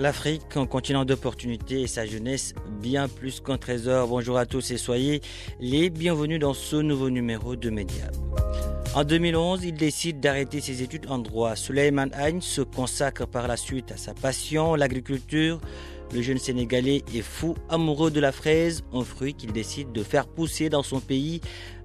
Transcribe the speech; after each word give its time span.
L'Afrique, 0.00 0.56
un 0.56 0.64
continent 0.64 1.04
d'opportunités 1.04 1.82
et 1.82 1.86
sa 1.86 2.06
jeunesse 2.06 2.54
bien 2.80 3.06
plus 3.06 3.40
qu'un 3.40 3.58
trésor. 3.58 4.08
Bonjour 4.08 4.38
à 4.38 4.46
tous 4.46 4.70
et 4.70 4.78
soyez 4.78 5.20
les 5.60 5.90
bienvenus 5.90 6.40
dans 6.40 6.54
ce 6.54 6.76
nouveau 6.76 7.10
numéro 7.10 7.54
de 7.54 7.68
Mediap. 7.68 8.16
En 8.94 9.04
2011, 9.04 9.62
il 9.62 9.74
décide 9.74 10.18
d'arrêter 10.18 10.62
ses 10.62 10.82
études 10.82 11.04
en 11.10 11.18
droit. 11.18 11.54
Suleiman 11.54 12.08
Agne 12.14 12.40
se 12.40 12.62
consacre 12.62 13.26
par 13.26 13.46
la 13.46 13.58
suite 13.58 13.92
à 13.92 13.98
sa 13.98 14.14
passion, 14.14 14.74
l'agriculture. 14.74 15.60
Le 16.14 16.22
jeune 16.22 16.38
Sénégalais 16.38 17.04
est 17.14 17.20
fou 17.20 17.54
amoureux 17.68 18.10
de 18.10 18.20
la 18.20 18.32
fraise, 18.32 18.82
un 18.94 19.04
fruit 19.04 19.34
qu'il 19.34 19.52
décide 19.52 19.92
de 19.92 20.02
faire 20.02 20.26
pousser 20.26 20.70
dans 20.70 20.82
son 20.82 21.00
pays. 21.00 21.42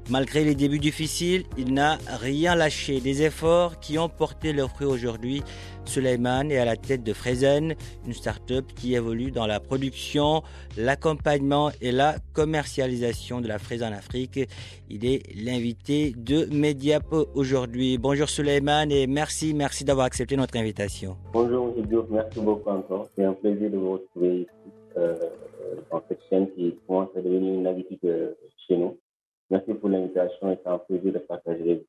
Malgré 0.07 0.43
les 0.43 0.53
débuts 0.53 0.77
difficiles, 0.77 1.45
il 1.57 1.73
n'a 1.73 1.97
rien 2.07 2.53
lâché. 2.53 2.99
Des 2.99 3.23
efforts 3.23 3.79
qui 3.79 3.97
ont 3.97 4.07
porté 4.07 4.53
leurs 4.53 4.69
fruits 4.69 4.85
aujourd'hui. 4.85 5.41
Suleiman 5.85 6.51
est 6.51 6.59
à 6.59 6.65
la 6.65 6.75
tête 6.75 7.03
de 7.03 7.11
Fraizen, 7.11 7.73
une 8.05 8.13
start-up 8.13 8.65
qui 8.75 8.93
évolue 8.93 9.31
dans 9.31 9.47
la 9.47 9.59
production, 9.59 10.43
l'accompagnement 10.77 11.71
et 11.81 11.91
la 11.91 12.17
commercialisation 12.33 13.41
de 13.41 13.47
la 13.47 13.57
fraise 13.57 13.81
en 13.81 13.91
Afrique. 13.91 14.39
Il 14.91 15.05
est 15.05 15.23
l'invité 15.35 16.13
de 16.15 16.45
Mediap 16.53 17.11
aujourd'hui. 17.33 17.97
Bonjour 17.97 18.29
Suleiman 18.29 18.91
et 18.91 19.07
merci, 19.07 19.55
merci 19.55 19.85
d'avoir 19.85 20.05
accepté 20.05 20.37
notre 20.37 20.55
invitation. 20.57 21.17
Bonjour 21.33 21.73
M. 21.75 21.85
Diop, 21.87 22.09
merci 22.11 22.39
beaucoup 22.41 22.69
encore. 22.69 23.09
C'est 23.15 23.23
un 23.23 23.33
plaisir 23.33 23.71
de 23.71 23.77
vous 23.77 23.93
retrouver 23.93 24.41
ici 24.41 24.49
euh, 24.97 25.15
dans 25.91 26.03
cette 26.07 26.21
chaîne 26.29 26.47
qui 26.55 26.75
commence 26.85 27.09
à 27.15 27.21
devenir 27.21 27.55
une 27.55 27.65
habitude 27.65 27.99
euh, 28.05 28.33
chez 28.67 28.77
nous. 28.77 28.97
Merci 29.49 29.73
pour 29.73 29.89
l'invitation 29.89 30.51
et 30.51 30.57
c'est 30.63 30.69
un 30.69 30.77
plaisir 30.79 31.13
de 31.13 31.19
partager. 31.19 31.85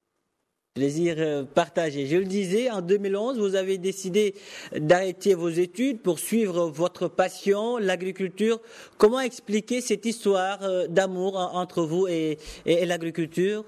Plaisir 0.75 1.15
euh, 1.19 1.45
partagé. 1.45 2.05
Je 2.05 2.19
le 2.19 2.27
disais, 2.27 2.71
en 2.71 2.83
2011, 2.83 3.39
vous 3.39 3.55
avez 3.55 3.79
décidé 3.79 4.35
d'arrêter 4.77 5.35
vos 5.35 5.49
études 5.49 6.03
pour 6.03 6.19
suivre 6.19 6.67
votre 6.67 7.09
passion, 7.09 7.79
l'agriculture. 7.79 8.61
Comment 8.99 9.21
expliquer 9.21 9.81
cette 9.81 10.05
histoire 10.05 10.63
euh, 10.63 10.87
d'amour 10.87 11.37
entre 11.55 11.83
vous 11.83 12.07
et, 12.09 12.37
et, 12.67 12.83
et 12.83 12.87
l'agriculture? 12.87 13.65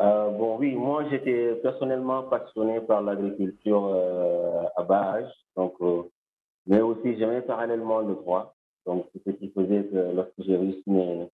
Euh, 0.00 0.30
Bon, 0.30 0.58
oui, 0.58 0.74
moi 0.74 1.04
j'étais 1.10 1.54
personnellement 1.62 2.24
passionné 2.24 2.80
par 2.80 3.00
l'agriculture 3.02 3.86
euh, 3.86 4.62
à 4.76 4.82
bas 4.82 5.14
âge, 5.14 5.32
donc, 5.56 5.74
euh, 5.80 6.02
mais 6.66 6.80
aussi 6.82 7.16
j'aimais 7.18 7.40
parallèlement 7.40 8.00
le 8.00 8.14
droit. 8.14 8.54
Donc, 8.84 9.06
c'est 9.12 9.24
ce 9.24 9.36
qui 9.36 9.48
faisait 9.50 9.84
que 9.84 10.14
lorsque 10.14 10.34
j'ai 10.38 10.56
réussi 10.56 10.82
mes, 10.86 11.28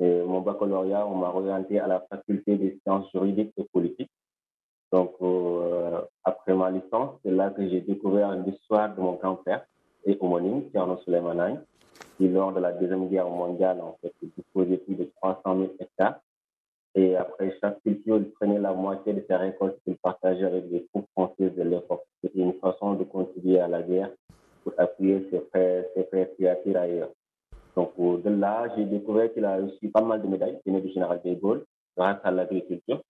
mon 0.00 0.40
baccalauréat, 0.40 1.06
on 1.06 1.16
m'a 1.16 1.28
orienté 1.28 1.78
à 1.78 1.86
la 1.86 2.00
faculté 2.00 2.56
des 2.56 2.78
sciences 2.82 3.10
juridiques 3.12 3.52
et 3.58 3.64
politiques. 3.72 4.10
Donc, 4.92 5.12
euh, 5.22 6.00
après 6.24 6.54
ma 6.54 6.70
licence, 6.70 7.18
c'est 7.22 7.30
là 7.30 7.50
que 7.50 7.68
j'ai 7.68 7.80
découvert 7.80 8.34
l'histoire 8.34 8.94
de 8.94 9.00
mon 9.00 9.12
grand-père 9.12 9.64
et 10.04 10.16
homonyme, 10.20 10.68
Tierno 10.70 10.96
Souleymanaï, 11.04 11.58
qui, 12.16 12.28
lors 12.28 12.52
de 12.52 12.60
la 12.60 12.72
Deuxième 12.72 13.08
Guerre 13.08 13.28
mondiale, 13.28 13.80
en 13.80 13.96
fait, 14.00 14.12
disposait 14.36 14.78
plus 14.78 14.96
de 14.96 15.04
300 15.22 15.40
000 15.44 15.74
hectares. 15.78 16.20
Et 16.96 17.14
après 17.14 17.56
chaque 17.60 17.80
culture, 17.82 18.16
il 18.16 18.30
prenait 18.32 18.58
la 18.58 18.72
moitié 18.72 19.12
de 19.12 19.24
ses 19.28 19.36
récoltes 19.36 19.78
qu'il 19.84 19.96
partageait 19.98 20.44
avec 20.44 20.64
les 20.70 20.86
troupes 20.86 21.08
françaises 21.12 21.54
de 21.54 21.62
l'époque. 21.62 22.02
C'était 22.20 22.40
une 22.40 22.54
façon 22.54 22.94
de 22.94 23.04
contribuer 23.04 23.60
à 23.60 23.68
la 23.68 23.82
guerre 23.82 24.10
pour 24.64 24.72
appuyer 24.76 25.28
ses 25.30 25.40
frères, 25.50 25.84
ses 25.94 26.04
frères 26.04 26.28
qui 26.36 26.48
ailleurs. 26.48 27.10
Donc, 27.80 28.22
de 28.22 28.28
là, 28.28 28.68
j'ai 28.76 28.84
découvert 28.84 29.32
qu'il 29.32 29.46
a 29.46 29.56
reçu 29.56 29.88
pas 29.88 30.02
mal 30.02 30.20
de 30.20 30.28
médailles, 30.28 30.60
venaient 30.66 30.82
du 30.82 30.90
général 30.90 31.18
de 31.24 31.32
Gaulle, 31.32 31.64
grâce 31.96 32.18
à 32.24 32.30
l'agriculture. 32.30 33.00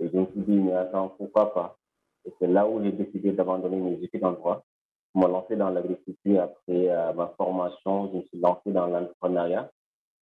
Et 0.00 0.08
je 0.08 0.16
me 0.16 0.24
suis 0.28 0.40
dit, 0.40 0.56
mais 0.56 0.72
attends, 0.72 1.10
pourquoi 1.18 1.52
pas? 1.52 1.76
Et 2.24 2.32
c'est 2.38 2.46
là 2.46 2.66
où 2.66 2.82
j'ai 2.82 2.92
décidé 2.92 3.32
d'abandonner 3.32 3.76
mes 3.76 4.02
études 4.02 4.24
en 4.24 4.32
droit, 4.32 4.64
pour 5.12 5.22
me 5.22 5.28
lancer 5.28 5.56
dans 5.56 5.68
l'agriculture. 5.68 6.40
Après 6.40 6.88
euh, 6.88 7.12
ma 7.12 7.26
formation, 7.36 8.10
je 8.10 8.16
me 8.16 8.22
suis 8.22 8.40
lancé 8.40 8.72
dans 8.72 8.86
l'entrepreneuriat. 8.86 9.70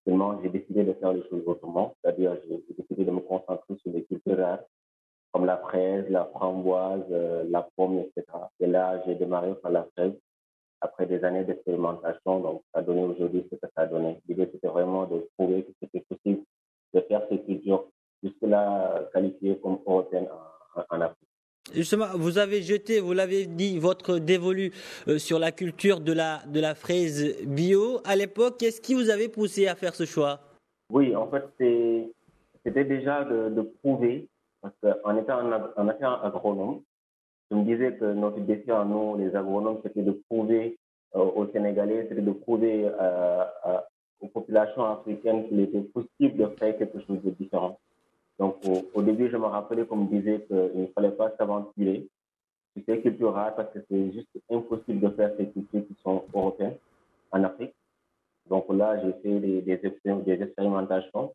Seulement, 0.05 0.37
j'ai 0.43 0.49
décidé 0.49 0.83
de 0.83 0.93
faire 0.95 1.13
les 1.13 1.23
choses 1.29 1.45
autrement, 1.47 1.95
c'est-à-dire 2.03 2.37
j'ai 2.49 2.75
décidé 2.77 3.05
de 3.05 3.13
me 3.13 3.21
concentrer 3.21 3.77
sur 3.83 3.93
les 3.93 4.03
cultures 4.03 4.37
rares, 4.37 4.65
comme 5.33 5.47
la 5.47 5.59
fraise, 5.59 6.07
la 6.11 6.25
framboise, 6.25 7.05
euh, 7.13 7.45
la 7.49 7.69
pomme, 7.77 8.01
etc. 8.01 8.25
Et 8.59 8.67
là, 8.67 9.01
j'ai 9.07 9.15
démarré 9.15 9.55
par 9.55 9.71
la 9.71 9.85
fraise 9.95 10.15
après 10.87 11.07
des 11.07 11.23
années 11.25 11.45
d'expérimentation, 11.45 12.41
donc 12.41 12.63
ça 12.73 12.81
a 12.81 12.83
donné 12.83 13.03
aujourd'hui 13.03 13.45
ce 13.51 13.57
que 13.57 13.67
ça 13.75 13.83
a 13.83 13.87
donné. 13.87 14.19
L'idée, 14.29 14.49
c'était 14.53 14.69
vraiment 14.69 15.07
de 15.07 15.29
prouver 15.37 15.65
que 15.65 15.73
c'était 15.81 16.05
possible 16.09 16.43
de 16.95 17.01
faire 17.03 17.23
ces 17.29 17.41
cultures 17.43 17.87
jusque-là 18.23 19.09
qualifiées 19.13 19.59
comme 19.63 19.79
européennes 19.87 20.29
en, 20.77 20.97
en, 20.97 21.01
Afrique. 21.01 21.29
Justement, 21.75 22.07
vous 22.15 22.39
avez 22.39 22.63
jeté, 22.63 23.01
vous 23.01 23.13
l'avez 23.13 23.47
dit, 23.47 23.79
votre 23.79 24.19
dévolu 24.19 24.73
euh, 25.09 25.19
sur 25.19 25.39
la 25.39 25.51
culture 25.51 26.01
de 26.01 26.13
la, 26.13 26.41
de 26.47 26.61
la 26.61 26.75
fraise 26.75 27.45
bio. 27.45 28.01
À 28.05 28.15
l'époque, 28.15 28.59
qu'est-ce 28.59 28.81
qui 28.81 28.95
vous 28.95 29.11
avait 29.11 29.29
poussé 29.29 29.67
à 29.67 29.75
faire 29.75 29.95
ce 29.95 30.05
choix? 30.05 30.41
Oui, 30.93 31.17
en 31.17 31.29
fait, 31.29 31.45
c'était 32.65 32.85
déjà 32.85 33.25
de, 33.25 33.51
de, 33.51 33.63
prouver, 33.83 34.29
parce 34.63 34.75
qu'en 34.81 35.17
étant, 35.17 35.41
en 35.77 35.89
étant 35.89 36.23
agronome, 36.23 36.83
je 37.51 37.57
me 37.57 37.65
disais 37.65 37.95
que 37.95 38.05
notre 38.13 38.41
défi 38.41 38.71
à 38.71 38.85
nous, 38.85 39.17
les 39.17 39.35
agronomes, 39.37 39.79
c'était 39.83 40.03
de 40.03 40.13
prouver 40.29 40.79
euh, 41.15 41.21
aux 41.21 41.47
Sénégalais, 41.53 42.07
c'était 42.09 42.23
de 42.23 42.33
prouver 42.33 42.91
euh, 43.01 43.45
aux 44.21 44.29
populations 44.29 44.85
africaines 44.85 45.49
qu'il 45.49 45.61
était 45.61 45.81
possible 45.83 46.37
de 46.37 46.47
faire 46.59 46.77
quelque 46.77 47.01
chose 47.01 47.23
de 47.23 47.31
différent. 47.31 47.79
Donc, 48.39 48.57
au, 48.67 48.83
au 48.95 49.03
début, 49.03 49.31
je 49.31 49.37
me 49.37 49.47
rappelais 49.47 49.87
qu'on 49.87 49.97
me 49.97 50.09
disait 50.09 50.41
qu'il 50.47 50.81
ne 50.83 50.87
fallait 50.95 51.13
pas 51.13 51.33
s'aventurer 51.39 52.07
sur 52.75 52.83
ces 52.87 53.01
cultures 53.01 53.33
rares 53.33 53.55
parce 53.55 53.73
que 53.73 53.79
c'est 53.89 54.13
juste 54.13 54.29
impossible 54.51 55.01
de 55.01 55.09
faire 55.11 55.33
ces 55.39 55.47
cultures 55.49 55.87
qui 55.87 55.95
sont 56.03 56.25
européennes 56.35 56.77
en 57.33 57.45
Afrique. 57.45 57.75
Donc 58.51 58.67
là, 58.73 59.01
j'ai 59.03 59.13
fait 59.23 59.41
des, 59.41 59.63
des, 59.63 59.77
des 59.79 60.43
expérimentations. 60.43 61.33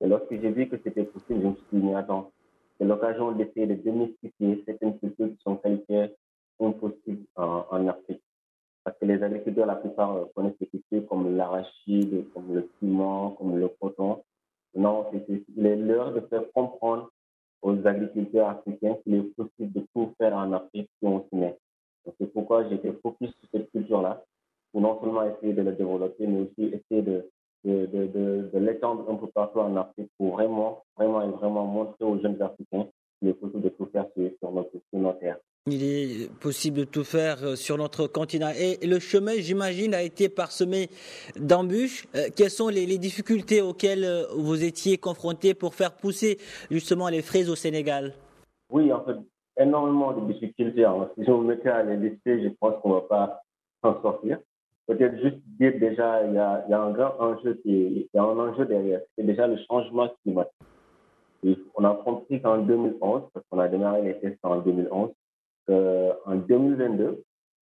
Et 0.00 0.06
lorsque 0.06 0.30
j'ai 0.30 0.50
vu 0.50 0.68
que 0.68 0.76
c'était 0.84 1.04
possible, 1.04 1.40
je 1.42 1.46
me 1.48 1.54
suis 1.54 1.64
dit, 1.72 1.82
mais 1.86 1.94
attends, 1.94 2.30
c'est 2.78 2.84
l'occasion 2.84 3.32
d'essayer 3.32 3.66
de 3.66 3.74
démystifier 3.74 4.62
certaines 4.66 4.98
cultures 4.98 5.28
qui 5.28 5.38
sont 5.42 5.56
qualifiées 5.56 6.14
impossibles 6.60 7.24
en, 7.36 7.64
en, 7.70 7.88
Afrique. 7.88 8.22
Parce 8.84 8.98
que 8.98 9.06
les 9.06 9.22
agriculteurs, 9.22 9.66
la 9.66 9.76
plupart, 9.76 10.16
euh, 10.16 10.24
connaissent 10.34 10.58
des 10.60 10.66
cultures 10.66 11.06
comme 11.08 11.36
l'arachide, 11.36 12.24
comme 12.32 12.54
le 12.54 12.68
piment, 12.78 13.30
comme 13.32 13.56
le 13.58 13.68
coton. 13.80 14.22
Non, 14.74 15.06
il 15.28 15.66
est 15.66 15.76
l'heure 15.76 16.12
de 16.12 16.20
faire 16.20 16.42
comprendre 16.52 17.10
aux 17.62 17.86
agriculteurs 17.86 18.50
africains 18.50 18.96
qu'il 19.02 19.14
est 19.14 19.22
possible 19.36 19.72
de 19.72 19.86
tout 19.94 20.12
faire 20.18 20.34
en 20.34 20.52
Afrique 20.52 20.90
si 20.98 21.06
on 21.06 21.24
s'y 21.28 21.36
met. 21.36 21.56
C'est 22.18 22.32
pourquoi 22.32 22.68
j'étais 22.68 22.92
focus 23.02 23.30
sur 23.30 23.48
cette 23.52 23.70
culture-là, 23.70 24.22
pour 24.70 24.82
non 24.82 25.00
seulement 25.00 25.22
essayer 25.22 25.54
de 25.54 25.62
la 25.62 25.72
développer, 25.72 26.26
mais 26.26 26.40
aussi 26.40 26.74
essayer 26.74 27.02
de 27.02 27.30
de, 27.64 27.86
de, 27.86 28.06
de, 28.06 28.50
de 28.52 28.58
l'étendre 28.58 29.08
un 29.10 29.16
peu 29.16 29.26
partout 29.28 29.60
en 29.60 29.76
Afrique 29.76 30.10
pour 30.18 30.34
vraiment, 30.34 30.84
vraiment 30.96 31.22
et 31.22 31.30
vraiment 31.30 31.64
montrer 31.64 32.04
aux 32.04 32.20
jeunes 32.20 32.40
Africains 32.42 32.86
qu'il 33.18 33.28
est 33.28 33.34
possible 33.34 33.62
de 33.62 33.68
tout 33.70 33.86
faire 33.86 34.06
sur, 34.14 34.52
notre, 34.52 34.70
sur 34.70 35.00
nos 35.00 35.12
terres. 35.12 35.38
Il 35.66 35.82
est 35.82 36.30
possible 36.40 36.80
de 36.80 36.84
tout 36.84 37.04
faire 37.04 37.56
sur 37.56 37.78
notre 37.78 38.06
continent. 38.06 38.50
Et 38.50 38.86
le 38.86 38.98
chemin, 38.98 39.32
j'imagine, 39.38 39.94
a 39.94 40.02
été 40.02 40.28
parsemé 40.28 40.90
d'embûches. 41.40 42.06
Quelles 42.36 42.50
sont 42.50 42.68
les, 42.68 42.84
les, 42.84 42.98
difficultés 42.98 43.62
auxquelles 43.62 44.26
vous 44.36 44.62
étiez 44.62 44.98
confrontés 44.98 45.54
pour 45.54 45.74
faire 45.74 45.96
pousser 45.96 46.36
justement 46.70 47.08
les 47.08 47.22
fraises 47.22 47.48
au 47.48 47.54
Sénégal? 47.54 48.12
Oui, 48.70 48.92
en 48.92 49.02
fait, 49.04 49.16
énormément 49.58 50.12
de 50.12 50.32
difficultés. 50.32 50.84
Si 51.22 51.30
on 51.30 51.38
me 51.38 51.54
mettait 51.54 51.70
à 51.70 51.82
les 51.82 51.96
lister, 51.96 52.42
je 52.42 52.48
pense 52.60 52.80
qu'on 52.82 52.90
ne 52.90 52.94
va 52.94 53.00
pas 53.02 53.42
s'en 53.82 54.02
sortir. 54.02 54.38
Peut-être 54.86 55.20
juste 55.20 55.38
dire 55.58 55.78
déjà, 55.78 56.24
il 56.24 56.34
y 56.34 56.38
a, 56.38 56.64
il 56.66 56.70
y 56.70 56.74
a 56.74 56.80
un 56.80 56.90
grand 56.90 57.14
enjeu, 57.18 57.54
qui 57.62 57.70
il 57.70 58.08
y 58.12 58.18
a 58.18 58.22
un 58.22 58.38
enjeu 58.38 58.66
derrière, 58.66 59.00
c'est 59.16 59.24
déjà 59.24 59.46
le 59.46 59.56
changement 59.68 60.08
climatique. 60.22 60.52
On 61.74 61.84
a 61.84 61.94
compris 61.94 62.40
qu'en 62.40 62.58
2011, 62.58 63.22
parce 63.32 63.46
qu'on 63.50 63.58
a 63.58 63.68
démarré 63.68 64.02
les 64.02 64.18
tests 64.18 64.38
en 64.42 64.58
2011, 64.60 65.10
qu'en 65.66 66.36
2022, 66.36 67.22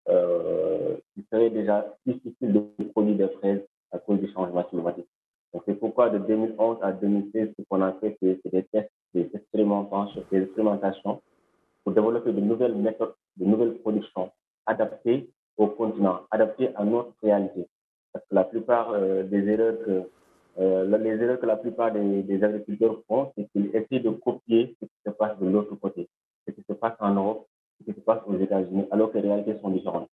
euh, 0.09 0.97
il 1.15 1.23
serait 1.31 1.49
déjà 1.49 1.95
difficile 2.05 2.53
de 2.53 2.83
produire 2.91 3.17
des 3.17 3.33
fraises 3.35 3.65
à 3.91 3.99
cause 3.99 4.19
du 4.19 4.31
changement 4.31 4.63
climatique. 4.63 5.07
Donc 5.53 5.63
c'est 5.65 5.75
pourquoi 5.75 6.09
de 6.09 6.17
2011 6.17 6.77
à 6.81 6.91
2016, 6.91 7.49
ce 7.57 7.63
qu'on 7.69 7.81
a 7.81 7.93
fait, 7.93 8.17
c'est 8.21 8.51
des 8.51 8.63
tests, 8.63 8.91
des 9.13 9.29
expérimentations, 9.33 10.23
des 10.31 10.43
expérimentations 10.43 11.21
pour 11.83 11.93
développer 11.93 12.31
de 12.31 12.41
nouvelles 12.41 12.75
méthodes, 12.75 13.13
de 13.37 13.45
nouvelles 13.45 13.75
productions 13.79 14.31
adaptées 14.65 15.29
au 15.57 15.67
continent, 15.67 16.21
adaptées 16.31 16.69
à 16.75 16.83
notre 16.83 17.13
réalité. 17.21 17.67
Parce 18.11 18.25
que 18.25 18.35
la 18.35 18.43
plupart 18.43 18.91
euh, 18.93 19.23
des 19.23 19.47
erreurs 19.47 19.75
que 19.85 20.03
euh, 20.59 20.97
les 20.97 21.21
erreurs 21.21 21.39
que 21.39 21.45
la 21.45 21.55
plupart 21.55 21.91
des, 21.91 22.43
agriculteurs 22.43 23.01
font, 23.07 23.31
c'est 23.35 23.47
qu'ils 23.51 23.75
essaient 23.75 23.99
de 23.99 24.11
copier 24.11 24.75
ce 24.79 24.85
qui 24.85 24.91
se 25.05 25.11
passe 25.11 25.37
de 25.39 25.47
l'autre 25.49 25.75
côté, 25.75 26.07
ce 26.47 26.53
qui 26.53 26.63
se 26.67 26.73
passe 26.73 26.93
en 26.99 27.13
Europe, 27.15 27.47
ce 27.79 27.91
qui 27.91 27.99
se 27.99 28.03
passe 28.03 28.21
aux 28.27 28.37
États-Unis, 28.37 28.85
alors 28.91 29.11
que 29.11 29.17
les 29.17 29.29
réalités 29.29 29.57
sont 29.61 29.69
différentes. 29.69 30.09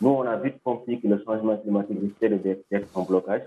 Nous, 0.00 0.10
on 0.10 0.22
a 0.22 0.36
vite 0.36 0.60
compris 0.64 1.00
que 1.00 1.06
le 1.06 1.22
changement 1.24 1.56
climatique 1.56 1.98
risquait 2.00 2.28
d'être 2.28 2.98
un 2.98 3.02
blocage. 3.02 3.42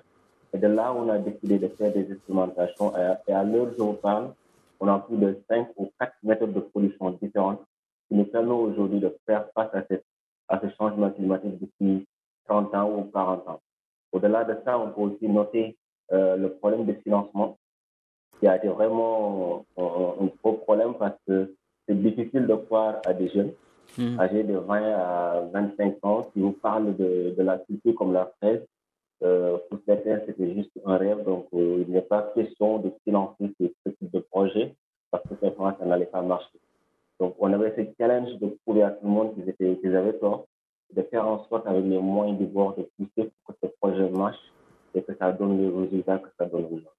Et 0.53 0.57
de 0.57 0.67
là, 0.67 0.93
on 0.93 1.09
a 1.09 1.19
décidé 1.19 1.59
de 1.59 1.67
faire 1.67 1.91
des 1.93 2.11
expérimentations. 2.11 2.93
Et 3.27 3.33
à 3.33 3.43
l'heure 3.43 3.67
où 3.77 3.83
on 3.83 3.93
parle, 3.93 4.31
on 4.79 4.87
a 4.87 4.99
plus 4.99 5.17
de 5.17 5.37
5 5.47 5.67
ou 5.77 5.91
4 5.99 6.13
méthodes 6.23 6.53
de 6.53 6.59
production 6.61 7.11
différentes 7.21 7.61
qui 8.07 8.15
nous 8.15 8.23
permettent 8.23 8.51
aujourd'hui 8.51 8.99
de 8.99 9.15
faire 9.25 9.47
face 9.53 9.69
à, 9.73 9.83
cette, 9.87 10.05
à 10.49 10.59
ce 10.59 10.67
changement 10.75 11.09
climatique 11.11 11.59
depuis 11.59 12.07
30 12.47 12.75
ans 12.75 12.91
ou 12.97 13.03
40 13.11 13.47
ans. 13.47 13.61
Au-delà 14.11 14.43
de 14.43 14.55
ça, 14.65 14.79
on 14.79 14.91
peut 14.91 15.01
aussi 15.01 15.27
noter 15.27 15.77
euh, 16.11 16.35
le 16.35 16.49
problème 16.53 16.85
de 16.85 16.93
financement 16.93 17.57
qui 18.39 18.47
a 18.47 18.57
été 18.57 18.67
vraiment 18.67 19.65
un, 19.77 19.83
un 20.23 20.29
gros 20.41 20.53
problème 20.53 20.95
parce 20.95 21.15
que 21.27 21.53
c'est 21.87 22.01
difficile 22.01 22.47
de 22.47 22.55
croire 22.55 23.01
à 23.05 23.13
des 23.13 23.29
jeunes 23.29 23.51
mmh. 23.97 24.19
âgés 24.19 24.43
de 24.43 24.57
20 24.57 24.81
à 24.93 25.41
25 25.53 25.97
ans 26.03 26.29
qui 26.33 26.39
vous 26.39 26.51
parlent 26.51 26.95
de, 26.95 27.35
de 27.37 27.43
la 27.43 27.57
culture 27.59 27.95
comme 27.95 28.13
la 28.13 28.31
fraise. 28.37 28.61
Euh, 29.21 29.57
pour 29.69 29.79
certains, 29.85 30.19
c'était 30.25 30.53
juste 30.53 30.71
un 30.85 30.97
rêve, 30.97 31.23
donc 31.25 31.47
euh, 31.53 31.83
il 31.85 31.93
n'est 31.93 32.01
pas 32.01 32.31
question 32.33 32.79
de 32.79 32.91
financer 33.03 33.51
ce, 33.59 33.65
ce, 33.85 33.91
type 33.91 34.11
de 34.11 34.19
projet 34.19 34.73
parce 35.11 35.23
que 35.23 35.35
simplement 35.41 35.75
ça 35.77 35.85
n'allait 35.85 36.05
pas 36.05 36.21
marcher. 36.21 36.58
Donc 37.19 37.35
on 37.39 37.51
avait 37.53 37.73
ce 37.75 37.81
challenge 37.97 38.37
de 38.39 38.47
prouver 38.63 38.83
à 38.83 38.91
tout 38.91 39.05
le 39.05 39.11
monde 39.11 39.33
qu'ils 39.35 39.49
étaient, 39.49 39.95
avaient 39.95 40.17
tort, 40.17 40.47
de 40.93 41.01
faire 41.03 41.27
en 41.27 41.43
sorte 41.45 41.67
avec 41.67 41.85
les 41.85 41.99
moyens 41.99 42.37
du 42.39 42.45
bord 42.45 42.75
de 42.75 42.83
pousser 42.97 43.31
pour 43.45 43.55
que 43.55 43.67
ce 43.67 43.67
projet 43.81 44.09
marche 44.09 44.39
et 44.95 45.03
que 45.03 45.13
ça 45.15 45.31
donne 45.31 45.61
les 45.61 45.69
résultats 45.69 46.19
que 46.19 46.29
ça 46.37 46.45
donne 46.45 46.65
aujourd'hui. 46.65 46.98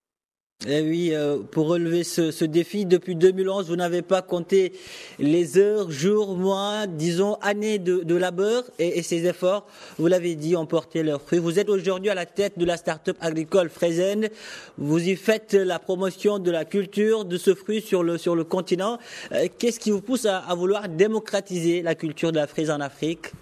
Eh 0.68 0.82
oui, 0.82 1.12
euh, 1.14 1.38
pour 1.38 1.68
relever 1.68 2.04
ce, 2.04 2.44
défi, 2.44 2.84
depuis 2.84 3.16
2011, 3.16 3.70
vous 3.70 3.76
n'avez 3.76 4.02
pas 4.02 4.20
compté 4.20 4.72
les 5.18 5.56
heures, 5.56 5.90
jours, 5.90 6.36
mois, 6.36 6.86
disons 6.86 7.36
années 7.36 7.78
de, 7.78 8.14
labeur 8.14 8.64
et, 8.78 9.00
ces 9.00 9.26
efforts, 9.26 9.66
vous 9.96 10.06
l'avez 10.06 10.34
dit, 10.34 10.56
ont 10.56 10.66
porté 10.66 11.02
leurs 11.02 11.22
fruits. 11.22 11.38
Vous 11.38 11.58
êtes 11.58 11.70
aujourd'hui 11.70 12.10
à 12.10 12.14
la 12.14 12.26
tête 12.26 12.58
de 12.58 12.66
la 12.66 12.76
start-up 12.76 13.16
agricole 13.22 13.70
Fraisen. 13.70 14.28
Vous 14.76 15.08
y 15.08 15.16
faites 15.16 15.54
la 15.54 15.78
promotion 15.78 16.38
de 16.38 16.50
la 16.50 16.66
culture 16.66 17.24
de 17.24 17.38
ce 17.38 17.54
fruit 17.54 17.80
sur 17.80 18.02
le, 18.02 18.44
continent. 18.44 18.98
Euh, 19.32 19.46
Qu'est-ce 19.58 19.80
qui 19.80 19.90
vous 19.90 20.02
pousse 20.02 20.26
à, 20.26 20.42
vouloir 20.54 20.90
démocratiser 20.90 21.80
la 21.80 21.94
culture 21.94 22.32
de 22.32 22.36
la 22.36 22.46
fraise 22.46 22.70
en 22.70 22.80
Afrique? 22.80 23.32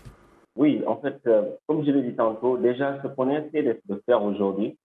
Oui, 0.54 0.82
en 0.86 0.96
fait, 0.98 1.18
euh, 1.26 1.42
comme 1.66 1.84
je 1.84 1.90
l'ai 1.90 2.02
dit 2.02 2.14
tantôt, 2.14 2.56
déjà, 2.58 3.00
ce 3.02 3.08
qu'on 3.08 3.28
essaie 3.28 3.62
de 3.62 4.02
faire 4.06 4.22
aujourd'hui, 4.22 4.76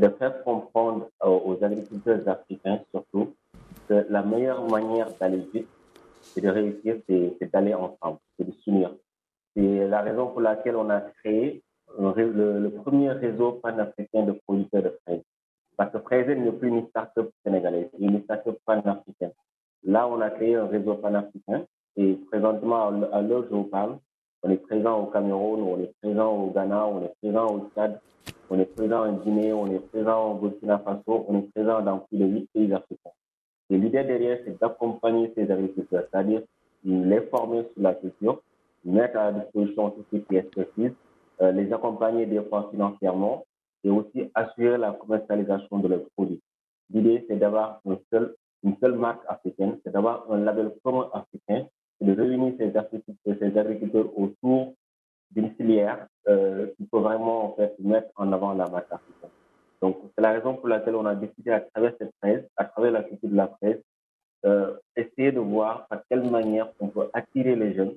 de 0.00 0.08
faire 0.10 0.42
comprendre 0.44 1.08
aux 1.20 1.56
agriculteurs 1.62 2.26
africains 2.28 2.80
surtout 2.90 3.34
que 3.88 4.06
la 4.10 4.22
meilleure 4.22 4.68
manière 4.68 5.08
d'aller 5.18 5.46
vite 5.52 5.68
et 6.36 6.40
de 6.40 6.48
réussir, 6.48 6.96
c'est 7.08 7.52
d'aller 7.52 7.74
ensemble, 7.74 8.18
c'est 8.36 8.44
de 8.46 8.52
s'unir. 8.62 8.94
C'est 9.56 9.88
la 9.88 10.02
raison 10.02 10.28
pour 10.28 10.40
laquelle 10.40 10.76
on 10.76 10.90
a 10.90 11.00
créé 11.00 11.62
le, 11.98 12.68
premier 12.84 13.10
réseau 13.10 13.52
panafricain 13.52 14.24
de 14.24 14.32
producteurs 14.46 14.82
de 14.82 14.98
fraises. 15.04 15.22
Parce 15.76 15.92
que 15.92 15.98
Fraise 16.00 16.28
n'est 16.28 16.52
plus 16.52 16.68
une 16.68 16.86
start-up 16.88 17.30
sénégalaise, 17.44 17.88
c'est 17.92 18.04
une 18.04 18.22
start-up 18.24 18.58
panafricaine. 18.66 19.32
Là, 19.84 20.08
on 20.08 20.20
a 20.20 20.30
créé 20.30 20.56
un 20.56 20.66
réseau 20.66 20.94
panafricain 20.94 21.64
et 21.96 22.14
présentement, 22.30 22.88
à 23.12 23.22
l'heure 23.22 23.40
où 23.40 23.44
je 23.44 23.54
vous 23.54 23.64
parle, 23.64 23.98
on 24.42 24.50
est 24.50 24.56
présent 24.56 25.00
au 25.00 25.06
Cameroun, 25.06 25.62
on 25.62 25.80
est 25.80 25.92
présent 26.00 26.32
au 26.32 26.50
Ghana, 26.50 26.86
on 26.86 27.04
est 27.04 27.14
présent 27.20 27.46
au 27.46 27.70
Tchad, 27.74 28.00
on 28.50 28.58
est 28.58 28.64
présent 28.76 29.06
en 29.06 29.12
Guinée, 29.14 29.52
on 29.52 29.66
est 29.66 29.80
présent 29.90 30.32
au 30.32 30.34
Burkina 30.34 30.78
Faso, 30.78 31.26
on 31.28 31.38
est 31.38 31.52
présent 31.54 31.80
dans 31.82 31.98
plus 31.98 32.18
de 32.18 32.26
huit 32.26 32.48
pays 32.52 32.72
africains. 32.72 33.10
Et 33.70 33.76
l'idée 33.76 34.04
derrière, 34.04 34.38
c'est 34.44 34.58
d'accompagner 34.58 35.32
ces 35.34 35.50
agriculteurs, 35.50 36.04
c'est-à-dire 36.10 36.42
les 36.84 37.20
former 37.22 37.64
sur 37.74 37.82
la 37.82 37.94
culture, 37.94 38.40
mettre 38.84 39.18
à 39.18 39.32
disposition 39.32 39.90
tout 39.90 40.04
ce 40.12 40.16
qui 40.18 40.36
est 40.36 40.94
euh, 41.40 41.52
les 41.52 41.72
accompagner 41.72 42.26
des 42.26 42.42
fois 42.42 42.68
financièrement 42.70 43.44
et 43.84 43.90
aussi 43.90 44.30
assurer 44.34 44.78
la 44.78 44.92
commercialisation 44.92 45.78
de 45.78 45.88
leurs 45.88 46.08
produits. 46.16 46.40
L'idée, 46.92 47.24
c'est 47.28 47.36
d'avoir 47.36 47.80
un 47.86 47.96
seul, 48.10 48.34
une 48.64 48.76
seule 48.80 48.94
marque 48.94 49.22
africaine, 49.28 49.78
c'est 49.84 49.92
d'avoir 49.92 50.30
un 50.30 50.38
label 50.38 50.72
commun 50.82 51.08
africain 51.12 51.66
de 52.00 52.12
réunir 52.12 52.54
ces 52.58 53.58
agriculteurs, 53.58 54.18
autour 54.18 54.74
d'une 55.30 55.50
filière 55.54 56.06
euh, 56.28 56.68
qui 56.76 56.84
peut 56.84 56.98
vraiment 56.98 57.44
en 57.44 57.56
fait 57.56 57.74
mettre 57.78 58.08
en 58.16 58.32
avant 58.32 58.54
la 58.54 58.68
marque. 58.68 58.88
Donc 59.82 59.98
c'est 60.14 60.22
la 60.22 60.32
raison 60.32 60.54
pour 60.54 60.68
laquelle 60.68 60.96
on 60.96 61.06
a 61.06 61.14
décidé 61.14 61.50
à 61.50 61.60
travers 61.60 61.92
cette 61.98 62.12
fraise, 62.20 62.44
à 62.56 62.64
travers 62.64 62.92
la 62.92 63.02
culture 63.02 63.28
de 63.28 63.36
la 63.36 63.48
fraise, 63.48 63.80
euh, 64.44 64.76
essayer 64.96 65.32
de 65.32 65.40
voir 65.40 65.86
par 65.88 66.02
quelle 66.08 66.28
manière 66.30 66.68
on 66.80 66.88
peut 66.88 67.08
attirer 67.12 67.56
les 67.56 67.74
jeunes. 67.74 67.94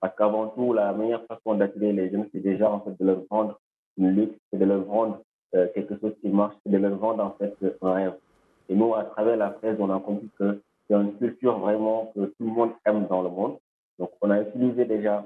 Parce 0.00 0.14
qu'avant 0.16 0.48
tout, 0.48 0.72
la 0.72 0.92
meilleure 0.92 1.24
façon 1.26 1.54
d'attirer 1.54 1.92
les 1.92 2.10
jeunes, 2.10 2.28
c'est 2.32 2.40
déjà 2.40 2.70
en 2.70 2.80
fait 2.80 2.96
de 2.98 3.04
leur 3.04 3.22
vendre 3.30 3.58
une 3.96 4.10
luxe, 4.10 4.38
c'est 4.50 4.58
de 4.58 4.64
leur 4.64 4.82
vendre 4.84 5.22
euh, 5.54 5.66
quelque 5.74 5.98
chose 5.98 6.14
qui 6.20 6.28
marche, 6.28 6.54
c'est 6.64 6.70
de 6.70 6.78
leur 6.78 6.96
vendre 6.96 7.24
en 7.24 7.30
fait 7.32 7.54
un 7.82 7.92
rêve. 7.92 8.14
Et 8.68 8.76
nous, 8.76 8.94
à 8.94 9.04
travers 9.04 9.36
la 9.36 9.50
fraise, 9.52 9.76
on 9.80 9.90
a 9.90 9.98
compris 9.98 10.28
que 10.38 10.60
c'est 10.88 10.96
une 10.96 11.16
culture 11.18 11.58
vraiment 11.58 12.12
que 12.14 12.26
tout 12.26 12.44
le 12.44 12.46
monde 12.46 12.72
aime 12.84 13.06
dans 13.08 13.22
le 13.22 13.28
monde. 13.28 13.58
Donc, 13.98 14.10
on 14.20 14.30
a 14.30 14.40
utilisé 14.40 14.84
déjà 14.84 15.24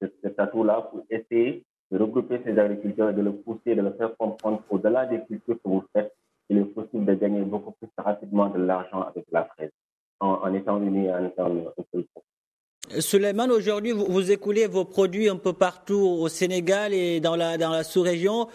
cet 0.00 0.38
atout-là 0.38 0.82
pour 0.90 1.04
essayer 1.10 1.64
de 1.90 1.98
regrouper 1.98 2.40
ces 2.44 2.58
agriculteurs 2.58 3.10
et 3.10 3.14
de 3.14 3.22
le 3.22 3.32
pousser, 3.32 3.74
de 3.74 3.82
le 3.82 3.92
faire 3.92 4.16
comprendre 4.16 4.62
qu'au-delà 4.68 5.06
des 5.06 5.24
cultures 5.24 5.56
que 5.56 5.68
vous 5.68 5.84
faites, 5.92 6.14
il 6.50 6.58
est 6.58 6.64
possible 6.64 7.04
de 7.04 7.14
gagner 7.14 7.42
beaucoup 7.42 7.72
plus 7.72 7.88
rapidement 7.96 8.48
de 8.48 8.58
l'argent 8.58 9.02
avec 9.02 9.24
la 9.30 9.44
fraise 9.44 9.70
en, 10.20 10.40
en 10.42 10.54
étant 10.54 10.82
unis 10.82 11.10
en 11.12 11.24
étant 11.26 11.46
un 11.46 11.84
seul 11.92 12.04
Suleiman, 13.00 13.50
aujourd'hui, 13.50 13.92
vous, 13.92 14.06
vous, 14.06 14.30
écoulez 14.30 14.66
vos 14.66 14.84
produits 14.84 15.28
un 15.28 15.36
peu 15.36 15.52
partout 15.52 15.98
au 15.98 16.28
Sénégal 16.28 16.92
et 16.92 17.20
dans 17.20 17.36
la, 17.36 17.82
sous-région. 17.84 18.48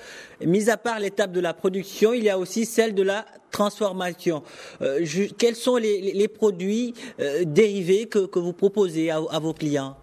Mis 0.45 0.69
à 0.69 0.77
part 0.77 0.99
l'étape 0.99 1.31
de 1.31 1.39
la 1.39 1.53
production, 1.53 2.13
il 2.13 2.23
y 2.23 2.29
a 2.29 2.37
aussi 2.37 2.65
celle 2.65 2.95
de 2.95 3.03
la 3.03 3.25
transformation. 3.51 4.43
Euh, 4.81 5.05
quels 5.37 5.55
sont 5.55 5.77
les, 5.77 6.27
produits 6.27 6.93
euh, 7.19 7.43
dérivés 7.45 8.07
que, 8.07 8.39
vous 8.39 8.53
proposez 8.53 9.11
à, 9.11 9.39
vos 9.39 9.53
clients? 9.53 9.95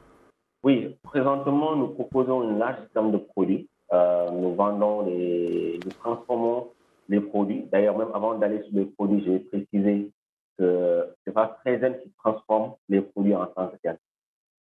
Oui, 0.63 0.97
présentement, 1.03 1.77
nous 1.77 1.89
proposons 1.89 2.43
une 2.51 2.59
large 2.59 2.79
gamme 2.95 3.13
de 3.13 3.19
produits. 3.19 3.69
Euh, 3.93 4.31
nous 4.31 4.55
vendons 4.55 5.07
les, 5.07 5.81
nous 5.85 5.93
transformons 5.93 6.69
les 7.09 7.21
produits. 7.21 7.65
D'ailleurs, 7.73 7.99
même 7.99 8.11
avant 8.15 8.35
d'aller 8.35 8.63
sur 8.63 8.79
les 8.79 8.85
produits, 8.85 9.23
je 9.27 9.33
vais 9.33 9.39
préciser 9.41 10.11
que 10.59 11.07
c'est 11.25 11.33
pas 11.33 11.59
Fraisen 11.61 11.99
qui 12.03 12.13
transforme 12.23 12.75
les 12.89 13.01
produits 13.01 13.35
en 13.35 13.47
tant 13.47 13.69
que. 13.69 13.91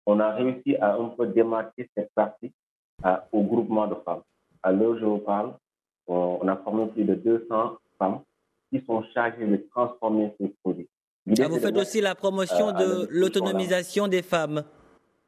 On 0.09 0.21
a 0.21 0.31
réussi 0.31 0.77
à 0.77 0.95
un 0.95 1.09
peu 1.09 1.27
démarquer 1.27 1.89
cette 1.95 2.11
partie 2.15 2.51
à, 3.03 3.27
au 3.33 3.43
groupement 3.43 3.87
de 3.87 3.95
femmes. 4.05 4.21
À 4.63 4.71
l'heure 4.71 4.91
où 4.91 4.97
je 4.97 5.05
vous 5.05 5.17
parle, 5.19 5.53
on, 6.07 6.39
on, 6.41 6.47
a 6.47 6.55
formé 6.55 6.87
plus 6.87 7.03
de 7.03 7.13
200 7.13 7.77
femmes 7.99 8.21
qui 8.71 8.81
sont 8.85 9.03
chargées 9.13 9.45
de 9.45 9.57
transformer 9.69 10.33
ces 10.39 10.47
produits. 10.63 10.87
Ah, 11.39 11.47
vous 11.49 11.59
faites 11.59 11.77
aussi 11.77 11.99
la 11.99 12.15
promotion 12.15 12.69
euh, 12.69 12.71
de 12.71 13.07
l'autonomisation 13.11 14.07
des 14.07 14.21
femmes. 14.21 14.63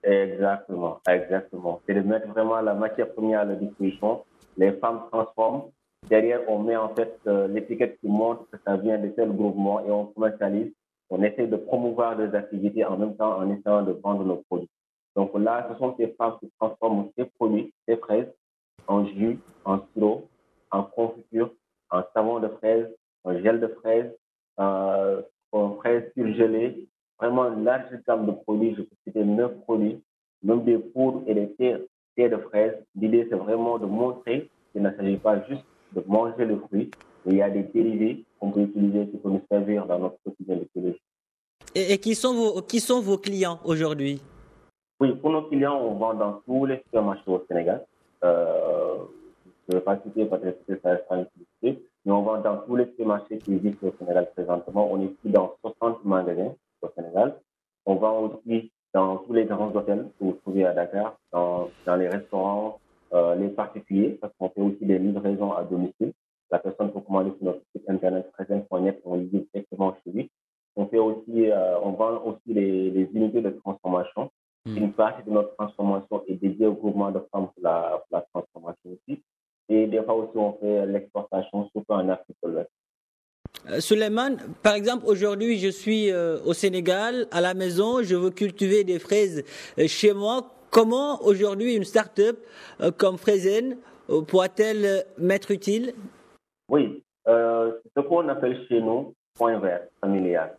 Exactement, 0.01 1.01
exactement. 1.09 1.81
C'est 1.85 1.93
de 1.93 2.01
mettre 2.01 2.29
vraiment 2.29 2.61
la 2.61 2.73
matière 2.73 3.11
première 3.13 3.41
à 3.41 3.45
la 3.45 3.55
disposition. 3.55 4.23
Les 4.57 4.71
femmes 4.71 5.01
transforment. 5.11 5.63
Derrière, 6.09 6.39
on 6.47 6.59
met 6.59 6.77
en 6.77 6.95
fait 6.95 7.19
euh, 7.27 7.49
l'étiquette 7.49 7.99
qui 7.99 8.07
montre 8.07 8.49
que 8.49 8.57
ça 8.65 8.77
vient 8.77 8.97
de 8.97 9.09
tel 9.09 9.29
groupement 9.33 9.81
et 9.85 9.91
on 9.91 10.05
commercialise. 10.05 10.71
On 11.09 11.21
essaie 11.23 11.47
de 11.47 11.55
promouvoir 11.55 12.17
des 12.17 12.33
activités 12.35 12.85
en 12.85 12.97
même 12.97 13.15
temps 13.15 13.37
en 13.37 13.49
essayant 13.51 13.83
de 13.83 13.93
vendre 13.93 14.23
nos 14.23 14.43
produits. 14.47 14.69
Donc 15.15 15.31
là, 15.37 15.67
ce 15.71 15.77
sont 15.79 15.95
ces 15.97 16.07
femmes 16.17 16.37
qui 16.39 16.51
transforment 16.59 17.09
ces 17.17 17.25
produits, 17.25 17.73
ces 17.87 17.97
fraises, 17.97 18.31
en 18.87 19.05
jus, 19.05 19.39
en 19.65 19.79
sirop, 19.93 20.27
en 20.71 20.83
confiture, 20.83 21.51
en 21.89 22.03
savon 22.13 22.39
de 22.39 22.47
fraise, 22.47 22.87
en 23.23 23.37
gel 23.39 23.59
de 23.59 23.67
fraise, 23.67 24.11
euh, 24.59 25.21
en 25.51 25.75
fraises 25.75 26.11
surgelées, 26.15 26.87
vraiment 27.19 27.51
une 27.51 27.63
large 27.63 27.89
gamme 28.07 28.27
de 28.27 28.31
produits. 28.31 28.75
Je 28.75 28.83
peux 28.83 28.95
citer 29.05 29.23
neuf 29.23 29.51
produits, 29.61 30.01
même 30.43 30.63
des 30.63 30.77
poudres 30.77 31.23
et 31.27 31.33
des 31.33 31.53
thés 31.55 31.77
thé 32.15 32.29
de 32.29 32.37
fraise, 32.37 32.73
l'idée 32.95 33.27
c'est 33.29 33.37
vraiment 33.37 33.77
de 33.79 33.85
montrer 33.85 34.49
qu'il 34.71 34.81
ne 34.81 34.91
s'agit 34.91 35.17
pas 35.17 35.41
juste 35.47 35.63
de 35.93 36.03
manger 36.05 36.45
le 36.45 36.57
fruit, 36.59 36.91
mais 37.25 37.33
il 37.33 37.37
y 37.37 37.41
a 37.41 37.49
des 37.49 37.63
dérivés 37.63 38.25
qu'on 38.39 38.51
peut 38.51 38.61
utiliser 38.61 39.07
qui 39.07 39.17
peuvent 39.17 39.31
nous 39.31 39.45
servir 39.49 39.85
dans 39.85 39.99
notre 39.99 40.17
quotidien 40.23 40.57
d'écologie. 40.57 40.98
Et, 41.75 41.97
qui, 41.99 42.15
sont 42.15 42.33
vos, 42.33 42.61
qui 42.61 42.79
sont 42.79 43.01
vos 43.01 43.17
clients 43.17 43.59
aujourd'hui? 43.63 44.21
Oui, 44.99 45.13
pour 45.15 45.31
nos 45.31 45.43
clients, 45.43 45.79
on 45.79 45.95
vend 45.95 46.13
dans 46.15 46.41
tous 46.45 46.65
les 46.65 46.77
supermarchés 46.77 47.23
au 47.27 47.43
Sénégal. 47.47 47.85
Euh, 48.23 48.95
je 49.67 49.75
ne 49.75 49.79
vais 49.79 49.83
pas 49.83 49.99
citer 50.03 50.25
parce 50.25 50.41
que 50.41 50.79
ça 50.81 50.89
reste 50.89 51.29
publicité, 51.31 51.83
mais 52.05 52.11
on 52.11 52.23
vend 52.23 52.41
dans 52.41 52.57
tous 52.57 52.75
les 52.75 52.85
supermarchés 52.85 53.37
qui 53.37 53.53
existent 53.53 53.87
au 53.87 53.93
Sénégal 53.99 54.29
présentement. 54.35 54.89
On 54.91 55.01
est 55.01 55.05
ici 55.05 55.29
dans 55.29 55.55
60 55.61 56.03
magasins 56.05 56.53
au 56.81 56.89
Sénégal. 56.97 57.35
On 57.85 57.95
vend 57.95 58.19
aussi 58.21 58.71
dans 58.93 59.17
tous 59.17 59.33
les 59.33 59.45
grands 59.45 59.71
hôtels 59.73 60.07
que 60.19 60.25
vous 60.25 60.37
trouvez 60.41 60.65
à 60.65 60.73
Dakar, 60.73 61.17
dans, 61.31 61.69
les 61.97 62.09
restaurants, 62.09 62.79
euh, 63.13 63.35
les 63.35 63.49
particuliers, 63.49 64.17
parce 64.19 64.33
qu'on 64.39 64.49
fait 64.49 64.61
aussi 64.61 64.85
des 64.85 64.97
livraisons 64.97 65.53
à 65.53 65.63
domicile. 65.63 66.13
La 66.51 66.57
personne 66.57 66.91
peut 66.91 67.01
commander 67.01 67.31
sur 67.37 67.45
notre 67.45 67.61
site 67.75 67.87
internet 67.87 68.31
présent.net, 68.31 68.99
on 69.05 69.15
livre 69.15 69.45
directement 69.53 69.95
chez 70.03 70.11
lui. 70.11 70.31
On 70.89 70.91
fait 70.91 70.97
aussi, 70.97 71.51
euh, 71.51 71.79
on 71.81 71.91
vend 71.91 72.21
aussi 72.25 72.53
les, 72.53 72.89
les, 72.89 73.09
unités 73.13 73.41
de 73.41 73.49
transformation. 73.51 74.31
Mmh. 74.65 74.77
Une 74.77 74.93
partie 74.93 75.23
de 75.23 75.31
notre 75.31 75.55
transformation 75.55 76.23
est 76.27 76.35
dédiée 76.35 76.65
au 76.65 76.73
groupement 76.73 77.11
de 77.11 77.19
femmes 77.31 77.47
pour 77.53 77.63
la, 77.63 78.01
pour 78.07 78.17
la 78.17 78.25
transformation 78.33 78.91
aussi. 78.91 79.21
Et 79.69 79.85
des 79.87 80.01
fois 80.03 80.15
aussi, 80.15 80.35
on 80.35 80.53
fait 80.53 80.85
l'exportation, 80.87 81.69
surtout 81.69 81.93
en 81.93 82.09
Afrique 82.09 82.37
de 82.43 82.49
l'Ouest. 82.49 82.69
Euh, 83.69 83.79
Suleiman, 83.79 84.37
par 84.63 84.73
exemple, 84.73 85.05
aujourd'hui, 85.05 85.59
je 85.59 85.69
suis 85.69 86.11
euh, 86.11 86.39
au 86.45 86.53
Sénégal, 86.53 87.27
à 87.31 87.41
la 87.41 87.53
maison, 87.53 88.01
je 88.01 88.15
veux 88.15 88.31
cultiver 88.31 88.83
des 88.83 88.99
fraises 88.99 89.43
euh, 89.77 89.87
chez 89.87 90.13
moi. 90.13 90.51
Comment 90.71 91.21
aujourd'hui 91.23 91.75
une 91.75 91.83
start-up 91.83 92.37
euh, 92.81 92.91
comme 92.91 93.17
Fraizen 93.17 93.77
euh, 94.09 94.21
pourra-t-elle 94.21 95.03
m'être 95.17 95.51
utile? 95.51 95.93
Oui, 96.69 97.03
ce 97.27 97.99
qu'on 98.07 98.27
appelle 98.29 98.65
chez 98.67 98.81
nous 98.81 99.13
point 99.39 99.57
vert 99.59 99.87
familial. 100.01 100.58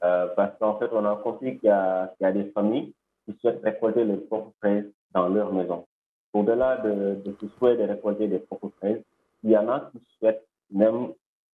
Parce 0.00 0.56
qu'en 0.58 0.78
fait, 0.78 0.88
on 0.92 1.04
a 1.04 1.16
compris 1.16 1.58
qu'il 1.58 1.68
y, 1.68 1.72
a 1.72 2.32
des 2.32 2.44
familles 2.52 2.92
qui 3.24 3.36
souhaitent 3.40 3.62
récolter 3.62 4.04
leurs 4.04 4.24
propres 4.26 4.52
fraises 4.60 4.90
dans 5.12 5.28
leur 5.28 5.52
maison. 5.52 5.84
Au-delà 6.32 6.76
de, 6.78 7.18
ce 7.40 7.48
souhait 7.58 7.76
de 7.76 7.84
récolter 7.84 8.28
des 8.28 8.38
propres 8.38 8.70
fraises, 8.78 9.02
il 9.42 9.50
y 9.50 9.56
en 9.56 9.68
a 9.68 9.90
qui 9.92 10.02
souhaitent 10.18 10.46
même 10.70 11.12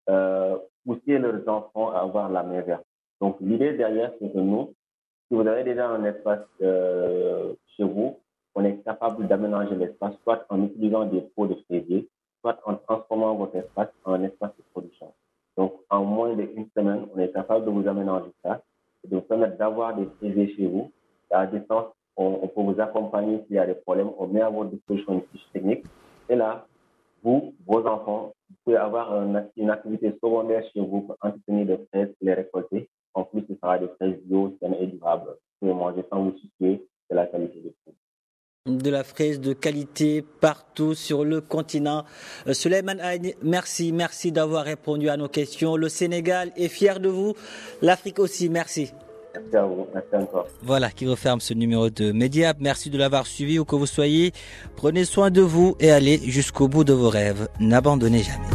euh, 0.08 0.56
pousser 0.84 1.18
leurs 1.18 1.46
enfants 1.48 1.92
à 1.92 2.00
avoir 2.00 2.28
la 2.28 2.42
main. 2.42 2.62
Donc, 3.20 3.36
l'idée 3.40 3.74
derrière, 3.74 4.12
c'est 4.18 4.32
que 4.32 4.38
nous, 4.38 4.74
si 5.28 5.34
vous 5.34 5.46
avez 5.46 5.62
déjà 5.64 5.88
un 5.88 6.04
espace 6.04 6.44
euh, 6.60 7.54
chez 7.76 7.84
vous, 7.84 8.18
on 8.54 8.64
est 8.64 8.76
capable 8.84 9.26
d'aménager 9.28 9.74
l'espace, 9.76 10.14
soit 10.24 10.44
en 10.48 10.62
utilisant 10.64 11.06
des 11.06 11.20
pots 11.20 11.46
de 11.46 11.54
fraisier, 11.66 12.08
soit 12.40 12.58
en 12.64 12.74
transformant 12.74 13.34
votre 13.34 13.56
espace 13.56 13.88
en 14.04 14.22
espace 14.22 14.50
de 14.58 14.62
production. 14.72 14.91
En 15.92 16.04
moins 16.04 16.34
d'une 16.34 16.66
semaine, 16.74 17.06
on 17.14 17.18
est 17.18 17.30
capable 17.32 17.66
de 17.66 17.70
vous 17.70 17.86
aménager 17.86 18.30
ça 18.42 18.62
et 19.04 19.08
de 19.08 19.16
vous 19.16 19.20
permettre 19.20 19.58
d'avoir 19.58 19.94
des 19.94 20.06
fraisiers 20.16 20.54
chez 20.56 20.66
vous. 20.66 20.90
À 21.30 21.46
distance, 21.46 21.92
on, 22.16 22.48
peut 22.48 22.62
vous 22.62 22.80
accompagner 22.80 23.42
s'il 23.44 23.56
y 23.56 23.58
a 23.58 23.66
des 23.66 23.74
problèmes. 23.74 24.10
On 24.18 24.26
met 24.26 24.40
à 24.40 24.48
votre 24.48 24.70
disposition 24.70 25.12
une 25.12 25.22
fiche 25.30 25.46
technique. 25.52 25.84
Et 26.30 26.34
là, 26.34 26.66
vous, 27.22 27.52
vos 27.66 27.86
enfants, 27.86 28.32
vous 28.48 28.56
pouvez 28.64 28.78
avoir 28.78 29.22
une, 29.22 29.68
activité 29.70 30.12
secondaire 30.12 30.64
chez 30.72 30.80
vous 30.80 31.02
pour 31.02 31.16
entretenir 31.20 31.66
des 31.66 31.86
fraises 31.88 32.14
les 32.22 32.32
récolter. 32.32 32.88
En 33.12 33.24
plus, 33.24 33.44
ce 33.46 33.54
sera 33.56 33.78
des 33.78 33.88
fraises 33.88 34.18
bio, 34.24 34.56
saines 34.60 34.76
et 34.80 34.86
durables. 34.86 35.28
Vous 35.28 35.68
pouvez 35.68 35.74
manger 35.74 36.04
sans 36.10 36.22
vous 36.22 36.38
soucier 36.38 36.86
de 37.10 37.16
la 37.16 37.26
qualité 37.26 37.60
des 37.60 37.74
fruits 37.82 38.01
de 38.66 38.90
la 38.90 39.02
fraise 39.02 39.40
de 39.40 39.54
qualité 39.54 40.24
partout 40.40 40.94
sur 40.94 41.24
le 41.24 41.40
continent. 41.40 42.04
Euh, 42.46 42.54
Suleiman 42.54 42.96
merci, 43.42 43.90
merci 43.92 44.30
d'avoir 44.30 44.64
répondu 44.64 45.08
à 45.08 45.16
nos 45.16 45.26
questions. 45.26 45.76
Le 45.76 45.88
Sénégal 45.88 46.52
est 46.56 46.68
fier 46.68 47.00
de 47.00 47.08
vous, 47.08 47.34
l'Afrique 47.80 48.20
aussi, 48.20 48.48
merci. 48.48 48.92
Merci 49.34 49.56
à 49.56 49.64
vous, 49.64 49.88
merci 49.92 50.14
encore. 50.14 50.46
Voilà 50.62 50.90
qui 50.90 51.08
referme 51.08 51.40
ce 51.40 51.54
numéro 51.54 51.90
de 51.90 52.12
Mediap. 52.12 52.58
Merci 52.60 52.88
de 52.88 52.98
l'avoir 52.98 53.26
suivi 53.26 53.58
où 53.58 53.64
que 53.64 53.74
vous 53.74 53.86
soyez. 53.86 54.32
Prenez 54.76 55.06
soin 55.06 55.30
de 55.30 55.40
vous 55.40 55.74
et 55.80 55.90
allez 55.90 56.18
jusqu'au 56.18 56.68
bout 56.68 56.84
de 56.84 56.92
vos 56.92 57.08
rêves. 57.08 57.48
N'abandonnez 57.58 58.22
jamais. 58.22 58.51